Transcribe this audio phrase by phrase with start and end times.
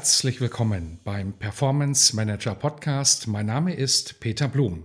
[0.00, 3.28] Herzlich willkommen beim Performance Manager Podcast.
[3.28, 4.84] Mein Name ist Peter Blum.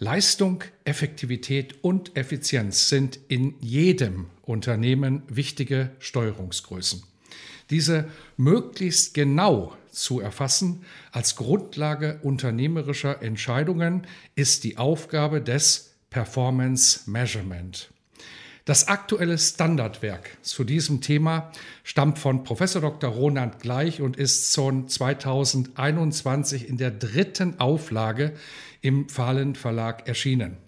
[0.00, 7.04] Leistung, Effektivität und Effizienz sind in jedem Unternehmen wichtige Steuerungsgrößen.
[7.70, 14.04] Diese möglichst genau zu erfassen als Grundlage unternehmerischer Entscheidungen
[14.34, 17.92] ist die Aufgabe des Performance Measurement.
[18.64, 21.50] Das aktuelle Standardwerk zu diesem Thema
[21.82, 23.10] stammt von Professor Dr.
[23.10, 28.34] Ronald Gleich und ist schon 2021 in der dritten Auflage
[28.82, 30.58] im Fahlen Verlag erschienen.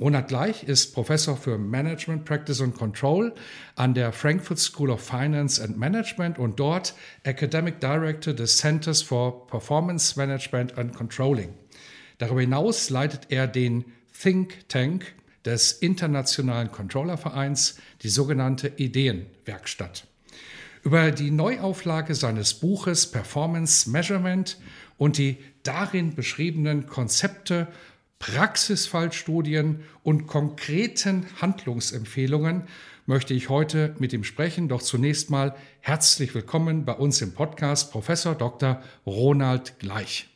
[0.00, 3.34] Ronald Gleich ist Professor für Management Practice and Control
[3.74, 6.94] an der Frankfurt School of Finance and Management und dort
[7.24, 11.52] Academic Director des Centers for Performance Management and Controlling.
[12.18, 15.14] Darüber hinaus leitet er den Think Tank
[15.48, 20.06] des Internationalen Controllervereins, die sogenannte Ideenwerkstatt.
[20.82, 24.58] Über die Neuauflage seines Buches Performance Measurement
[24.98, 27.66] und die darin beschriebenen Konzepte,
[28.18, 32.64] Praxisfallstudien und konkreten Handlungsempfehlungen
[33.06, 34.68] möchte ich heute mit ihm sprechen.
[34.68, 38.82] Doch zunächst mal herzlich willkommen bei uns im Podcast Professor Dr.
[39.06, 40.28] Ronald Gleich.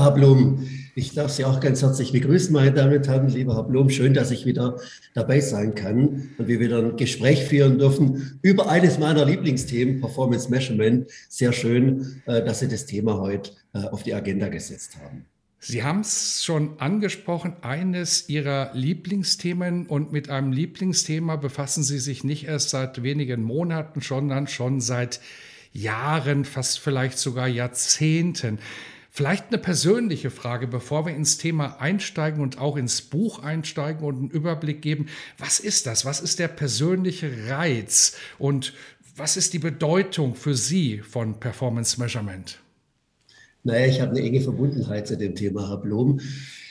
[0.00, 3.28] Herr Blum, ich darf Sie auch ganz herzlich begrüßen, meine Damen und Herren.
[3.28, 4.78] Lieber Herr Blum, schön, dass ich wieder
[5.14, 10.50] dabei sein kann und wir wieder ein Gespräch führen dürfen über eines meiner Lieblingsthemen, Performance
[10.50, 11.10] Measurement.
[11.28, 15.26] Sehr schön, äh, dass Sie das Thema heute äh, auf die Agenda gesetzt haben.
[15.58, 22.24] Sie haben es schon angesprochen, eines Ihrer Lieblingsthemen und mit einem Lieblingsthema befassen Sie sich
[22.24, 25.20] nicht erst seit wenigen Monaten, sondern schon seit
[25.72, 28.58] Jahren, fast vielleicht sogar Jahrzehnten.
[29.14, 34.16] Vielleicht eine persönliche Frage, bevor wir ins Thema einsteigen und auch ins Buch einsteigen und
[34.16, 35.08] einen Überblick geben.
[35.36, 36.06] Was ist das?
[36.06, 38.16] Was ist der persönliche Reiz?
[38.38, 38.72] Und
[39.14, 42.58] was ist die Bedeutung für Sie von Performance Measurement?
[43.64, 46.18] Naja, ich habe eine enge Verbundenheit zu dem Thema, Herr Blum.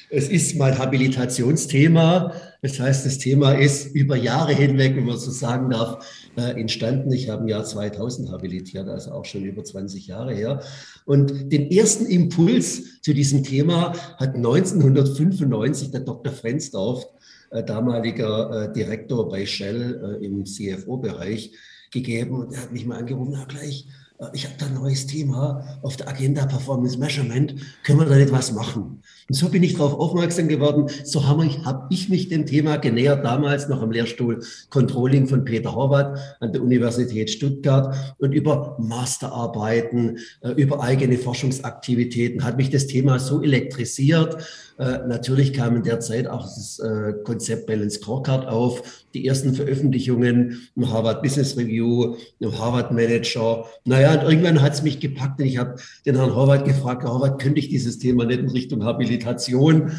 [0.10, 2.34] Es ist mein Habilitationsthema.
[2.62, 6.06] Das heißt, das Thema ist über Jahre hinweg, wenn man so sagen darf,
[6.38, 7.12] äh, entstanden.
[7.12, 10.62] Ich habe im Jahr 2000 habilitiert, also auch schon über 20 Jahre her.
[11.06, 16.32] Und den ersten Impuls zu diesem Thema hat 1995 der Dr.
[16.32, 17.08] Frenzdorf,
[17.50, 21.54] äh, damaliger äh, Direktor bei Shell im CFO-Bereich,
[21.92, 22.36] gegeben.
[22.36, 23.88] Und er hat mich mal angerufen, na gleich,
[24.34, 28.32] ich habe da ein neues Thema auf der Agenda Performance Measurement, können wir da nicht
[28.32, 29.02] was machen?
[29.28, 30.88] Und so bin ich darauf aufmerksam geworden.
[31.04, 35.44] So habe ich, hab ich mich dem Thema genähert, damals noch am Lehrstuhl Controlling von
[35.44, 42.70] Peter Horvath an der Universität Stuttgart und über Masterarbeiten, äh, über eigene Forschungsaktivitäten hat mich
[42.70, 44.38] das Thema so elektrisiert.
[44.78, 49.54] Äh, natürlich kam in der Zeit auch das äh, Konzept Balance Scorecard auf, die ersten
[49.54, 53.66] Veröffentlichungen im Harvard Business Review, im Harvard Manager.
[53.86, 57.14] Naja, und irgendwann hat es mich gepackt und ich habe den Herrn Horvath gefragt, Herr
[57.14, 59.92] Horvath, könnte ich dieses Thema nicht in Richtung Habilitation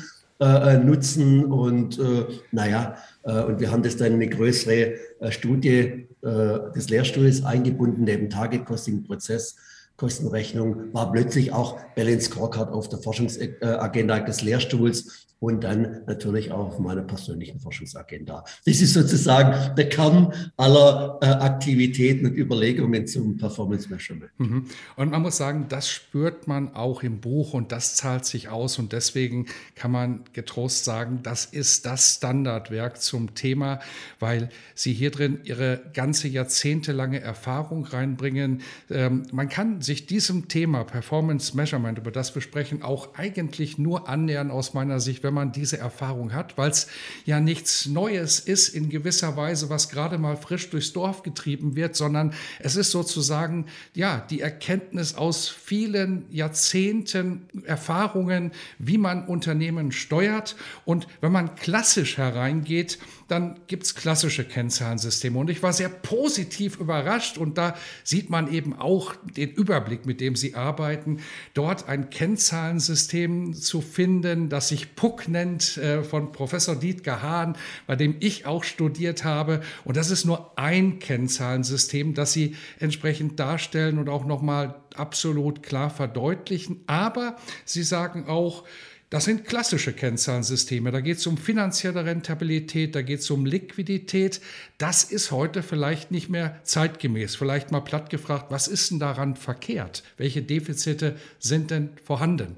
[0.42, 1.44] äh, äh, nutzen.
[1.44, 6.58] Und äh, naja, äh, und wir haben das dann in eine größere äh, Studie äh,
[6.74, 9.56] des Lehrstuhls eingebunden, neben Target Costing Prozess.
[10.02, 16.68] Kostenrechnung war plötzlich auch Balance Scorecard auf der Forschungsagenda des Lehrstuhls und dann natürlich auch
[16.68, 18.44] auf meiner persönlichen Forschungsagenda.
[18.64, 24.30] Das ist sozusagen der Kern aller äh, Aktivitäten und Überlegungen zum Performance Measurement.
[24.38, 24.66] Mhm.
[24.94, 28.78] Und man muss sagen, das spürt man auch im Buch und das zahlt sich aus
[28.78, 33.80] und deswegen kann man getrost sagen, das ist das Standardwerk zum Thema,
[34.20, 38.60] weil Sie hier drin Ihre ganze jahrzehntelange Erfahrung reinbringen.
[38.90, 44.08] Ähm, man kann sich diesem Thema Performance Measurement, über das wir sprechen, auch eigentlich nur
[44.08, 46.86] annähern aus meiner Sicht, wenn man diese Erfahrung hat, weil es
[47.26, 51.94] ja nichts Neues ist in gewisser Weise, was gerade mal frisch durchs Dorf getrieben wird,
[51.94, 60.56] sondern es ist sozusagen ja die Erkenntnis aus vielen Jahrzehnten Erfahrungen, wie man Unternehmen steuert.
[60.86, 62.98] Und wenn man klassisch hereingeht,
[63.32, 65.38] dann gibt es klassische Kennzahlensysteme.
[65.38, 67.74] Und ich war sehr positiv überrascht und da
[68.04, 71.20] sieht man eben auch den Überblick, mit dem Sie arbeiten,
[71.54, 77.56] dort ein Kennzahlensystem zu finden, das sich PUC nennt, äh, von Professor Dietger Hahn,
[77.86, 79.62] bei dem ich auch studiert habe.
[79.84, 85.88] Und das ist nur ein Kennzahlensystem, das Sie entsprechend darstellen und auch nochmal absolut klar
[85.88, 86.82] verdeutlichen.
[86.86, 88.64] Aber Sie sagen auch,
[89.12, 90.90] das sind klassische Kennzahlensysteme.
[90.90, 94.40] Da geht es um finanzielle Rentabilität, da geht es um Liquidität.
[94.78, 97.36] Das ist heute vielleicht nicht mehr zeitgemäß.
[97.36, 100.02] Vielleicht mal platt gefragt, was ist denn daran verkehrt?
[100.16, 102.56] Welche Defizite sind denn vorhanden?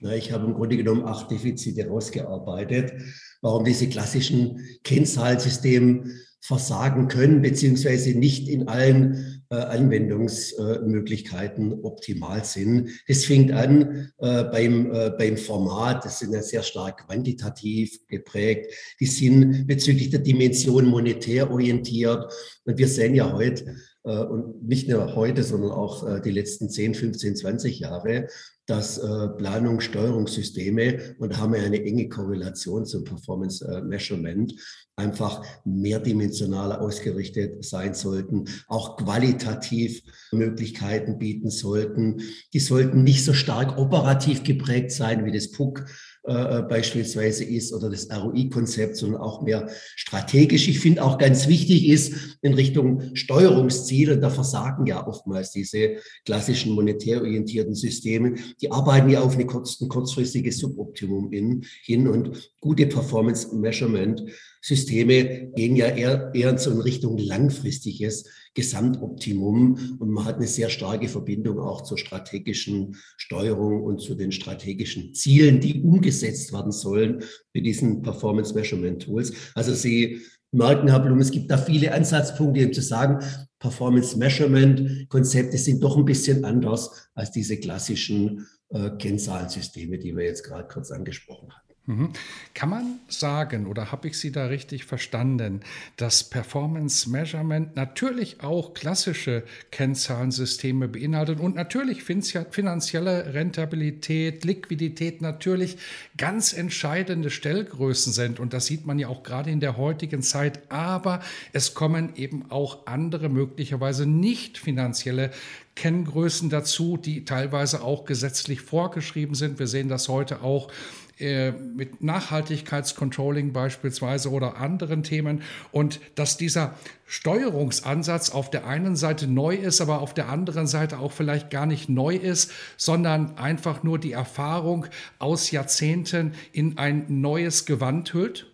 [0.00, 2.92] Na, ich habe im Grunde genommen acht Defizite rausgearbeitet,
[3.40, 6.04] warum diese klassischen Kennzahlensysteme
[6.42, 12.90] versagen können, beziehungsweise nicht in allen Anwendungsmöglichkeiten optimal sind.
[13.08, 18.72] Das fängt an äh, beim, äh, beim Format, das sind ja sehr stark quantitativ geprägt,
[19.00, 22.32] die sind bezüglich der Dimension monetär orientiert.
[22.64, 27.34] Und wir sehen ja heute, und nicht nur heute, sondern auch die letzten 10, 15,
[27.34, 28.28] 20 Jahre,
[28.66, 29.00] dass
[29.38, 34.54] Planung, Steuerungssysteme, und haben wir eine enge Korrelation zum Performance Measurement,
[34.96, 40.02] einfach mehrdimensionaler ausgerichtet sein sollten, auch qualitativ
[40.32, 42.22] Möglichkeiten bieten sollten.
[42.54, 45.84] Die sollten nicht so stark operativ geprägt sein wie das PUC
[46.26, 50.68] äh, beispielsweise ist oder das ROI-Konzept, sondern auch mehr strategisch.
[50.68, 56.72] Ich finde auch ganz wichtig ist in Richtung Steuerungsziele, da versagen ja oftmals diese klassischen
[56.72, 58.34] monetär orientierten Systeme.
[58.60, 64.22] Die arbeiten ja auf eine kurz, ein kurzfristiges Suboptimum in, hin und gute Performance Measurement
[64.60, 68.24] Systeme gehen ja eher, eher so in Richtung langfristiges
[68.56, 74.32] Gesamtoptimum und man hat eine sehr starke Verbindung auch zur strategischen Steuerung und zu den
[74.32, 77.22] strategischen Zielen, die umgesetzt werden sollen
[77.52, 79.32] mit diesen Performance Measurement Tools.
[79.54, 80.22] Also Sie
[80.52, 83.22] merken, Herr Blum, es gibt da viele Ansatzpunkte, um zu sagen,
[83.58, 90.24] Performance Measurement Konzepte sind doch ein bisschen anders als diese klassischen äh, Kennzahlensysteme, die wir
[90.24, 91.65] jetzt gerade kurz angesprochen haben.
[91.86, 92.10] Mhm.
[92.52, 95.60] Kann man sagen, oder habe ich Sie da richtig verstanden,
[95.96, 105.78] dass Performance Measurement natürlich auch klassische Kennzahlensysteme beinhaltet und natürlich finanzielle Rentabilität, Liquidität natürlich
[106.16, 108.40] ganz entscheidende Stellgrößen sind.
[108.40, 110.72] Und das sieht man ja auch gerade in der heutigen Zeit.
[110.72, 111.20] Aber
[111.52, 115.30] es kommen eben auch andere, möglicherweise nicht finanzielle
[115.76, 119.58] Kenngrößen dazu, die teilweise auch gesetzlich vorgeschrieben sind.
[119.58, 120.68] Wir sehen das heute auch
[121.18, 125.42] äh, mit Nachhaltigkeitscontrolling beispielsweise oder anderen Themen
[125.72, 126.74] und dass dieser
[127.06, 131.64] Steuerungsansatz auf der einen Seite neu ist, aber auf der anderen Seite auch vielleicht gar
[131.64, 134.86] nicht neu ist, sondern einfach nur die Erfahrung
[135.18, 138.52] aus Jahrzehnten in ein neues Gewand hüllt?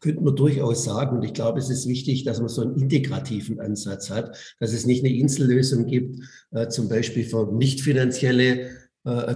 [0.00, 1.16] könnte man durchaus sagen.
[1.16, 4.86] Und ich glaube, es ist wichtig, dass man so einen integrativen Ansatz hat, dass es
[4.86, 6.20] nicht eine Insellösung gibt,
[6.52, 8.70] äh, zum Beispiel für nicht finanzielle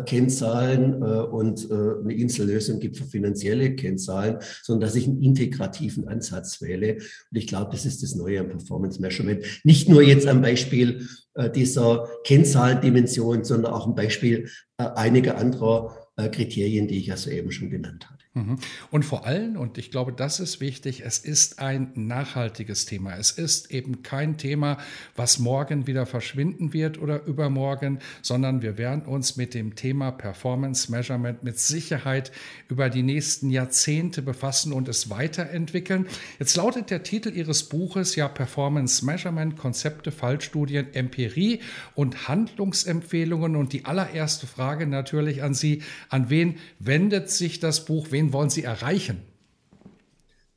[0.04, 6.08] Kennzahlen äh, und äh, eine Insellösung gibt für finanzielle Kennzahlen, sondern dass ich einen integrativen
[6.08, 6.94] Ansatz wähle.
[6.94, 9.44] Und ich glaube, das ist das Neue am Performance Measurement.
[9.64, 16.08] Nicht nur jetzt am Beispiel äh, dieser Kennzahlendimension, sondern auch am Beispiel äh, einiger anderer
[16.16, 18.20] äh, Kriterien, die ich ja soeben schon genannt habe.
[18.32, 18.58] Mhm.
[18.92, 23.16] Und vor allem, und ich glaube, das ist wichtig, es ist ein nachhaltiges Thema.
[23.16, 24.78] Es ist eben kein Thema,
[25.16, 30.92] was morgen wieder verschwinden wird oder übermorgen, sondern wir werden uns mit dem Thema Performance
[30.92, 32.30] Measurement mit Sicherheit
[32.68, 36.06] über die nächsten Jahrzehnte befassen und es weiterentwickeln.
[36.38, 41.62] Jetzt lautet der Titel Ihres Buches ja Performance Measurement, Konzepte, Fallstudien, Empirie
[41.96, 43.56] und Handlungsempfehlungen.
[43.56, 48.06] Und die allererste Frage natürlich an Sie, an wen wendet sich das Buch?
[48.10, 49.22] Wen wen wollen Sie erreichen?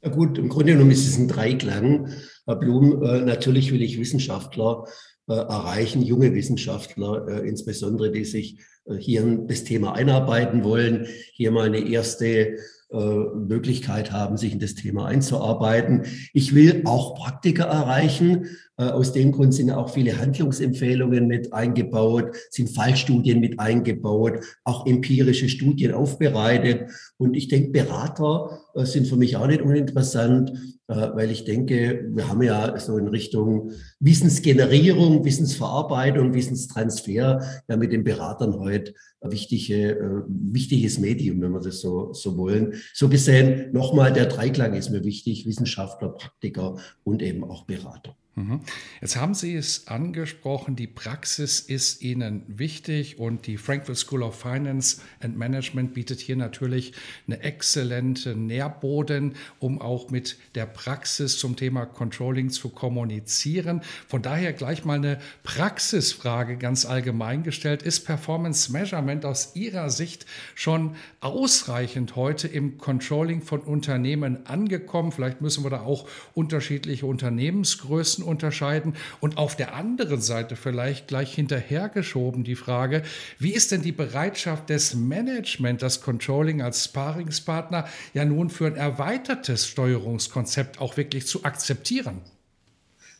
[0.03, 2.10] Ja gut, im Grunde genommen ist es ein Dreiklang.
[2.46, 4.86] Herr Blum, äh, natürlich will ich Wissenschaftler
[5.29, 8.58] äh, erreichen, junge Wissenschaftler, äh, insbesondere die sich
[9.00, 12.58] hier in das Thema einarbeiten wollen, hier mal eine erste
[12.93, 16.03] Möglichkeit haben, sich in das Thema einzuarbeiten.
[16.33, 18.47] Ich will auch Praktiker erreichen,
[18.77, 24.88] äh, aus dem Grund sind auch viele Handlungsempfehlungen mit eingebaut, sind Fallstudien mit eingebaut, auch
[24.88, 26.89] empirische Studien aufbereitet.
[27.17, 30.82] Und ich denke, Berater äh, sind für mich auch nicht uninteressant, äh,
[31.15, 38.03] weil ich denke, wir haben ja so in Richtung Wissensgenerierung, Wissensverarbeitung, Wissenstransfer ja mit den
[38.03, 42.73] Beratern heute ein wichtige, wichtiges Medium, wenn wir das so, so wollen.
[42.93, 48.15] So gesehen, nochmal, der Dreiklang ist mir wichtig, Wissenschaftler, Praktiker und eben auch Berater.
[48.35, 48.61] Mhm.
[48.99, 54.39] Jetzt haben Sie es angesprochen, die Praxis ist Ihnen wichtig und die Frankfurt School of
[54.39, 56.93] Finance and Management bietet hier natürlich
[57.27, 63.81] eine exzellente Nährboden, um auch mit der Praxis zum Thema Controlling zu kommunizieren.
[64.07, 67.83] Von daher gleich mal eine Praxisfrage ganz allgemein gestellt.
[67.83, 70.25] Ist Performance Measurement aus Ihrer Sicht
[70.55, 75.11] schon ausreichend heute im Controlling von Unternehmen angekommen?
[75.11, 78.94] Vielleicht müssen wir da auch unterschiedliche Unternehmensgrößen Nutzen unterscheiden?
[79.20, 83.03] Und auf der anderen Seite vielleicht gleich hinterhergeschoben die Frage,
[83.39, 88.75] wie ist denn die Bereitschaft des Management, das Controlling als Sparingspartner ja nun für ein
[88.75, 92.22] erweitertes Steuerungskonzept auch wirklich zu akzeptieren?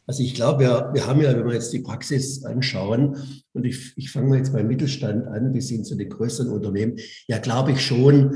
[0.06, 3.16] Also ich glaube, wir, wir haben ja, wenn wir jetzt die Praxis anschauen,
[3.54, 6.98] und ich, ich fange mal jetzt beim Mittelstand an, bis hin zu den größeren Unternehmen,
[7.28, 8.36] ja, glaube ich schon,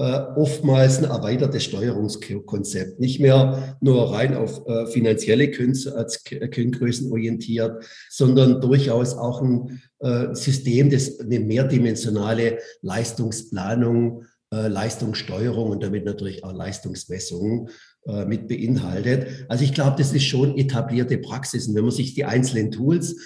[0.00, 8.60] äh, oftmals ein erweitertes Steuerungskonzept, nicht mehr nur rein auf äh, finanzielle Kenngrößen orientiert, sondern
[8.60, 17.68] durchaus auch ein äh, System, das eine mehrdimensionale Leistungsplanung, Leistungssteuerung und damit natürlich auch Leistungsmessung
[18.26, 19.44] mit beinhaltet.
[19.46, 21.68] Also ich glaube, das ist schon etablierte Praxis.
[21.68, 23.16] Und wenn man sich die einzelnen Tools äh,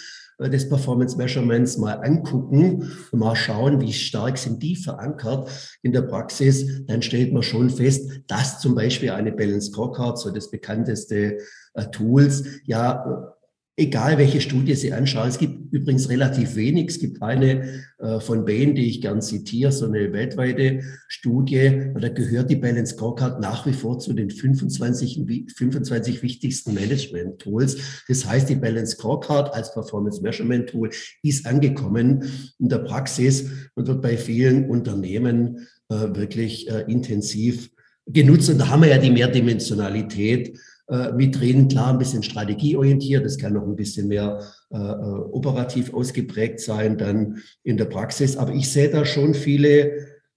[0.48, 5.48] des Performance Measurements mal angucken und mal schauen, wie stark sind die verankert
[5.82, 10.30] in der Praxis, dann stellt man schon fest, dass zum Beispiel eine Balance Scorecard, so
[10.30, 11.38] das bekannteste
[11.74, 13.34] äh, Tools, ja
[13.76, 15.28] egal welche Studie Sie anschauen.
[15.28, 16.90] Es gibt übrigens relativ wenig.
[16.90, 21.90] Es gibt eine äh, von Bain, die ich gern zitiere, so eine weltweite Studie.
[21.98, 25.24] Da gehört die Balance Scorecard nach wie vor zu den 25,
[25.56, 28.04] 25 wichtigsten Management-Tools.
[28.08, 30.90] Das heißt, die Balance Scorecard als Performance Measurement Tool
[31.22, 32.24] ist angekommen
[32.58, 37.70] in der Praxis und wird bei vielen Unternehmen äh, wirklich äh, intensiv
[38.06, 38.50] genutzt.
[38.50, 40.58] Und da haben wir ja die Mehrdimensionalität
[40.88, 41.68] äh, mit drin.
[41.68, 46.98] Klar, ein bisschen strategieorientiert, das kann noch ein bisschen mehr äh, äh, operativ ausgeprägt sein
[46.98, 48.36] dann in der Praxis.
[48.36, 49.92] Aber ich sehe da schon viele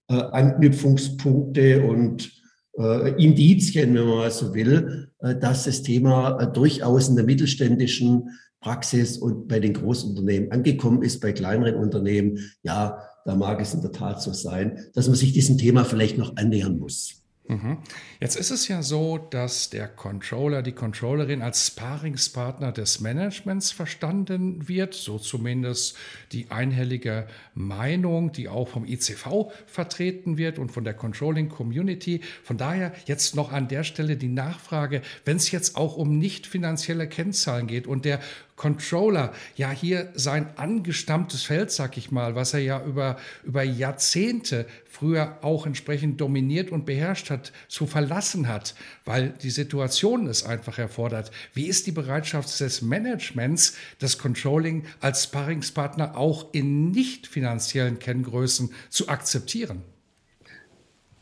[0.08, 2.30] äh, Anknüpfungspunkte und
[2.78, 8.30] äh, Indizien, wenn man mal so will, äh, dass das Thema durchaus in der mittelständischen
[8.60, 13.82] Praxis und bei den Großunternehmen angekommen ist, bei kleineren Unternehmen, ja, da mag es in
[13.82, 17.25] der Tat so sein, dass man sich diesem Thema vielleicht noch annähern muss.
[17.48, 17.78] Mhm.
[18.20, 24.68] Jetzt ist es ja so, dass der Controller, die Controllerin als Sparingspartner des Managements verstanden
[24.68, 25.96] wird, so zumindest
[26.32, 32.20] die einhellige Meinung, die auch vom ICV vertreten wird und von der Controlling Community.
[32.42, 36.46] Von daher jetzt noch an der Stelle die Nachfrage, wenn es jetzt auch um nicht
[36.46, 38.20] finanzielle Kennzahlen geht und der
[38.56, 44.66] Controller ja hier sein angestammtes Feld, sag ich mal, was er ja über, über Jahrzehnte
[44.86, 50.78] früher auch entsprechend dominiert und beherrscht hat, zu verlassen hat, weil die Situation es einfach
[50.78, 51.30] erfordert.
[51.52, 58.72] Wie ist die Bereitschaft des Managements, das Controlling als Sparringspartner auch in nicht finanziellen Kenngrößen
[58.88, 59.82] zu akzeptieren?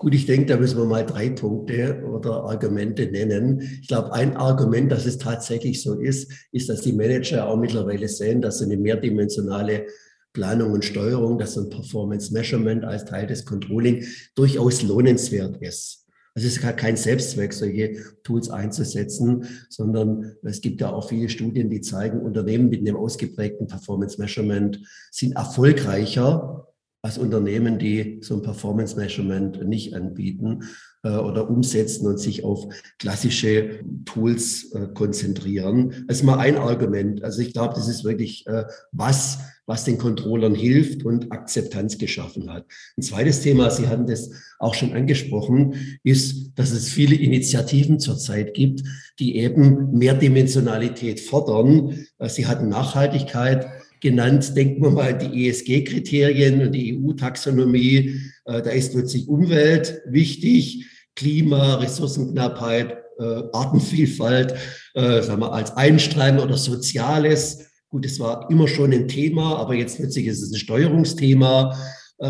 [0.05, 3.63] Gut, ich denke, da müssen wir mal drei Punkte oder Argumente nennen.
[3.81, 8.07] Ich glaube, ein Argument, dass es tatsächlich so ist, ist, dass die Manager auch mittlerweile
[8.07, 9.87] sehen, dass eine mehrdimensionale
[10.35, 16.05] Planung und Steuerung, dass ein Performance Measurement als Teil des Controlling durchaus lohnenswert ist.
[16.35, 21.71] Also es ist kein Selbstzweck, solche Tools einzusetzen, sondern es gibt ja auch viele Studien,
[21.71, 24.81] die zeigen, Unternehmen mit einem ausgeprägten Performance Measurement
[25.11, 26.74] sind erfolgreicher
[27.05, 30.65] als Unternehmen, die so ein Performance Measurement nicht anbieten
[31.03, 32.65] äh, oder umsetzen und sich auf
[32.99, 36.07] klassische Tools äh, konzentrieren.
[36.09, 37.23] Das ist mal ein Argument.
[37.23, 42.51] Also ich glaube, das ist wirklich äh, was, was den Controllern hilft und Akzeptanz geschaffen
[42.51, 42.65] hat.
[42.97, 48.55] Ein zweites Thema, Sie hatten das auch schon angesprochen, ist, dass es viele Initiativen zurzeit
[48.55, 48.83] gibt,
[49.19, 52.07] die eben Mehrdimensionalität fordern.
[52.19, 53.67] Äh, Sie hatten Nachhaltigkeit
[54.05, 54.57] genannt.
[54.57, 58.21] Denken wir mal die ESG-Kriterien und die EU-Taxonomie.
[58.45, 64.55] Äh, da ist plötzlich Umwelt wichtig, Klima, Ressourcenknappheit, äh, Artenvielfalt,
[64.95, 67.71] äh, sagen wir als Einstrahlen oder Soziales.
[67.89, 71.77] Gut, es war immer schon ein Thema, aber jetzt plötzlich ist es ein Steuerungsthema.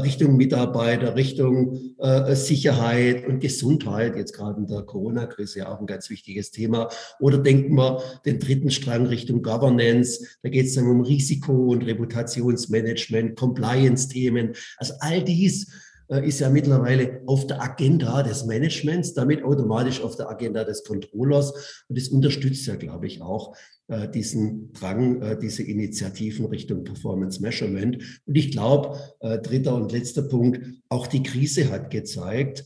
[0.03, 5.87] Richtung Mitarbeiter, Richtung äh, Sicherheit und Gesundheit, jetzt gerade in der Corona-Krise ja auch ein
[5.87, 6.89] ganz wichtiges Thema.
[7.21, 11.83] Oder denken wir den dritten Strang Richtung Governance, da geht es dann um Risiko- und
[11.83, 14.55] Reputationsmanagement, Compliance-Themen.
[14.79, 15.71] Also all dies
[16.09, 21.85] ist ja mittlerweile auf der Agenda des Managements, damit automatisch auf der Agenda des Controllers.
[21.89, 23.57] Und das unterstützt ja, glaube ich, auch
[23.87, 27.99] äh, diesen Drang, äh, diese Initiativen Richtung Performance Measurement.
[28.25, 32.65] Und ich glaube, äh, dritter und letzter Punkt, auch die Krise hat gezeigt,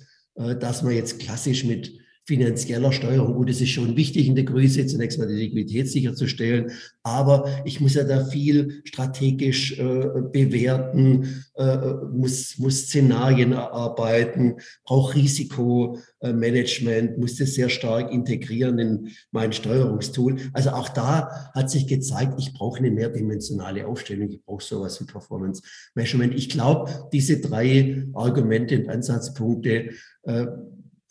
[0.60, 1.98] dass man jetzt klassisch mit
[2.28, 3.32] finanzieller Steuerung.
[3.32, 7.80] Gut, es ist schon wichtig in der Größe, zunächst mal die Liquidität sicherzustellen, aber ich
[7.80, 17.36] muss ja da viel strategisch äh, bewerten, äh, muss, muss Szenarien erarbeiten, brauche Risikomanagement, muss
[17.36, 20.36] das sehr stark integrieren in mein Steuerungstool.
[20.52, 25.06] Also auch da hat sich gezeigt, ich brauche eine mehrdimensionale Aufstellung, ich brauche sowas wie
[25.06, 25.62] Performance
[25.94, 26.34] Measurement.
[26.34, 29.92] Ich glaube, diese drei Argumente und Ansatzpunkte
[30.24, 30.46] äh,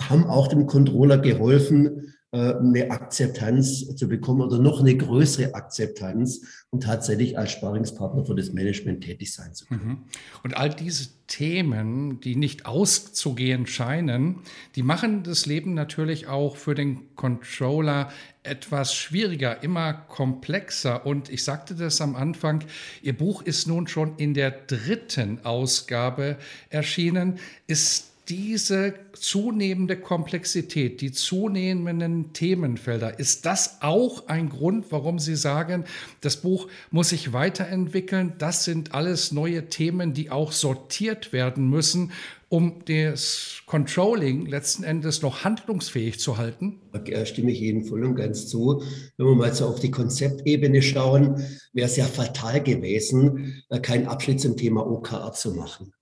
[0.02, 6.42] haben auch dem Controller geholfen, äh, eine Akzeptanz zu bekommen oder noch eine größere Akzeptanz
[6.72, 9.88] und tatsächlich als Sparingspartner für das Management tätig sein zu können.
[9.88, 9.98] Mhm.
[10.44, 14.40] Und all diese Themen, die nicht auszugehen scheinen,
[14.76, 18.10] die machen das Leben natürlich auch für den Controller
[18.44, 21.06] etwas schwieriger, immer komplexer.
[21.06, 22.66] Und ich sagte das am Anfang,
[23.02, 26.38] Ihr Buch ist nun schon in der dritten Ausgabe
[26.70, 27.40] erschienen.
[27.68, 35.86] Ist diese zunehmende Komplexität, die zunehmenden Themenfelder, ist das auch ein Grund, warum Sie sagen,
[36.22, 38.34] das Buch muss sich weiterentwickeln?
[38.38, 42.12] Das sind alles neue Themen, die auch sortiert werden müssen,
[42.50, 46.80] um das Controlling letzten Endes noch handlungsfähig zu halten?
[46.92, 48.84] Da stimme ich Ihnen voll und ganz zu.
[49.18, 51.44] Wenn wir mal so auf die Konzeptebene schauen,
[51.74, 55.94] wäre es ja fatal gewesen, keinen Abschnitt zum Thema OKR zu machen.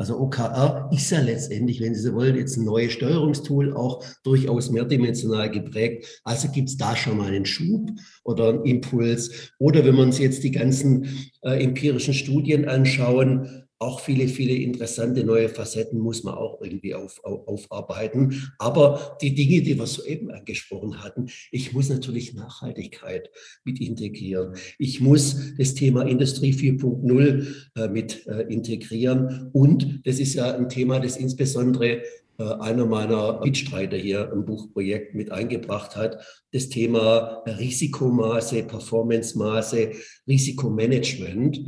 [0.00, 4.70] Also OKR ist ja letztendlich, wenn Sie so wollen, jetzt ein neues Steuerungstool, auch durchaus
[4.70, 6.22] mehrdimensional geprägt.
[6.22, 7.90] Also gibt es da schon mal einen Schub
[8.22, 9.50] oder einen Impuls.
[9.58, 15.22] Oder wenn wir uns jetzt die ganzen äh, empirischen Studien anschauen, auch viele, viele interessante
[15.24, 18.50] neue Facetten muss man auch irgendwie auf, auf, aufarbeiten.
[18.58, 23.30] Aber die Dinge, die wir soeben angesprochen hatten, ich muss natürlich Nachhaltigkeit
[23.64, 24.54] mit integrieren.
[24.78, 29.50] Ich muss das Thema Industrie 4.0 äh, mit äh, integrieren.
[29.52, 32.02] Und das ist ja ein Thema, das insbesondere
[32.38, 39.92] äh, einer meiner Mitstreiter hier im Buchprojekt mit eingebracht hat, das Thema Risikomaße, Performancemaße,
[40.26, 41.60] Risikomanagement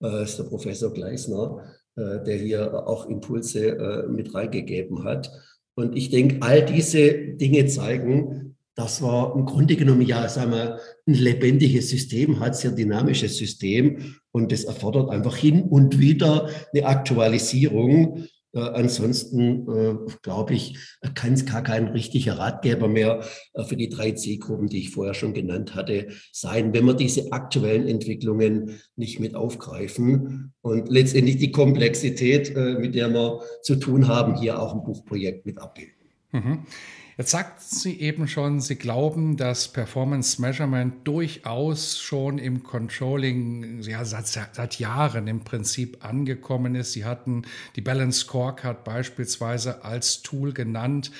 [0.00, 1.64] ist der Professor Gleisner,
[1.96, 5.30] äh, der hier auch Impulse äh, mit reingegeben hat.
[5.74, 10.78] Und ich denke, all diese Dinge zeigen, dass wir im Grunde genommen ja, sagen wir,
[11.06, 14.16] ein lebendiges System hat, sehr dynamisches System.
[14.32, 20.78] Und das erfordert einfach hin und wieder eine Aktualisierung äh, ansonsten äh, glaube ich,
[21.14, 23.20] kann es gar kein richtiger Ratgeber mehr
[23.52, 27.32] äh, für die drei C-Gruppen, die ich vorher schon genannt hatte, sein, wenn wir diese
[27.32, 34.08] aktuellen Entwicklungen nicht mit aufgreifen und letztendlich die Komplexität, äh, mit der wir zu tun
[34.08, 35.92] haben, hier auch ein Buchprojekt mit abbilden.
[36.32, 36.58] Mhm.
[37.18, 44.04] Jetzt sagt sie eben schon, Sie glauben, dass Performance Measurement durchaus schon im Controlling ja,
[44.04, 46.92] seit, seit Jahren im Prinzip angekommen ist.
[46.92, 51.10] Sie hatten die Balance Scorecard beispielsweise als Tool genannt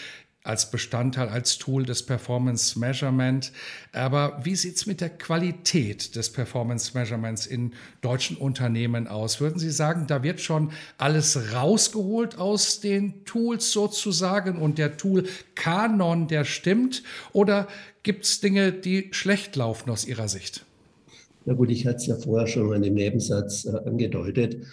[0.46, 3.52] als Bestandteil, als Tool des Performance Measurement.
[3.92, 9.40] Aber wie sieht es mit der Qualität des Performance Measurements in deutschen Unternehmen aus?
[9.40, 16.28] Würden Sie sagen, da wird schon alles rausgeholt aus den Tools sozusagen und der Tool-Kanon,
[16.28, 17.02] der stimmt?
[17.32, 17.68] Oder
[18.02, 20.64] gibt es Dinge, die schlecht laufen aus Ihrer Sicht?
[21.44, 24.66] Na gut, ich hatte es ja vorher schon in dem Nebensatz äh, angedeutet.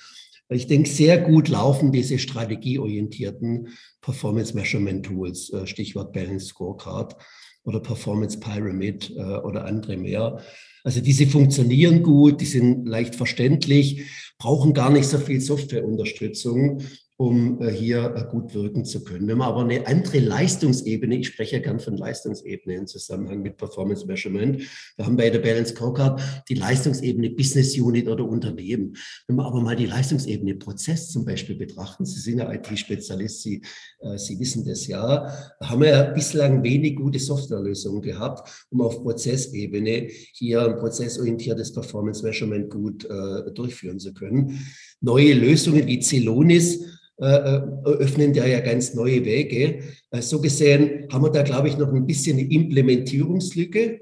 [0.53, 3.69] Ich denke, sehr gut laufen diese strategieorientierten
[4.01, 7.15] Performance Measurement Tools, äh, Stichwort Balance Scorecard
[7.63, 10.41] oder Performance Pyramid äh, oder andere mehr.
[10.83, 14.03] Also diese funktionieren gut, die sind leicht verständlich,
[14.37, 16.81] brauchen gar nicht so viel Softwareunterstützung
[17.17, 19.27] um äh, hier äh, gut wirken zu können.
[19.27, 23.57] Wenn man aber eine andere Leistungsebene, ich spreche ja gern von Leistungsebene im Zusammenhang mit
[23.57, 24.61] Performance Measurement,
[24.95, 28.95] wir haben bei der Balance Scorecard die Leistungsebene Business Unit oder Unternehmen.
[29.27, 33.61] Wenn wir aber mal die Leistungsebene Prozess zum Beispiel betrachten, Sie sind ja IT-Spezialist, Sie,
[33.99, 39.03] äh, Sie wissen das ja, haben wir ja bislang wenig gute Softwarelösungen gehabt, um auf
[39.03, 44.59] Prozessebene hier ein prozessorientiertes Performance Measurement gut äh, durchführen zu können.
[45.03, 46.81] Neue Lösungen wie Celonis
[47.21, 49.79] äh, äh, öffnen da ja ganz neue Wege.
[50.09, 54.01] Äh, so gesehen haben wir da, glaube ich, noch ein bisschen eine Implementierungslücke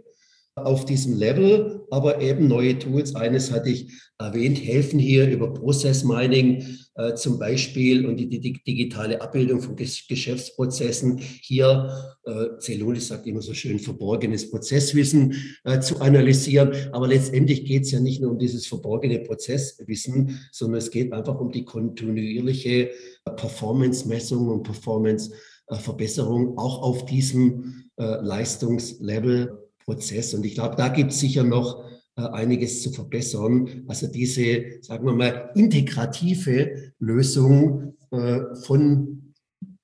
[0.55, 6.03] auf diesem Level, aber eben neue Tools, eines hatte ich erwähnt, helfen hier über Process
[6.03, 11.89] Mining äh, zum Beispiel und die, die, digitale Abbildung von Geschäftsprozessen hier,
[12.25, 15.33] äh, Celonis sagt immer so schön, verborgenes Prozesswissen
[15.63, 16.73] äh, zu analysieren.
[16.91, 21.39] Aber letztendlich geht es ja nicht nur um dieses verborgene Prozesswissen, sondern es geht einfach
[21.39, 22.91] um die kontinuierliche
[23.23, 29.60] Performance-Messung und Performance-Verbesserung auch auf diesem äh, Leistungslevel
[29.91, 30.33] Prozess.
[30.33, 31.83] Und ich glaube, da gibt es sicher noch
[32.15, 33.83] äh, einiges zu verbessern.
[33.87, 39.33] Also diese, sagen wir mal, integrative Lösung äh, von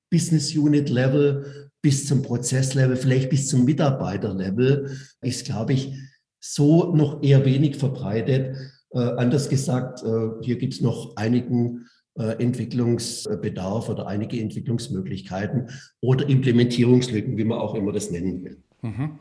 [0.10, 5.94] Business Unit Level bis zum Prozesslevel, vielleicht bis zum Mitarbeiterlevel, ist, glaube ich,
[6.40, 8.56] so noch eher wenig verbreitet.
[8.92, 11.86] Äh, anders gesagt, äh, hier gibt es noch einigen
[12.20, 15.70] Entwicklungsbedarf oder einige Entwicklungsmöglichkeiten
[16.02, 18.58] oder Implementierungslücken, wie man auch immer das nennen will.
[18.82, 19.20] Mhm.